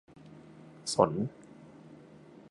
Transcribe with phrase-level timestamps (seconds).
[0.83, 1.09] สน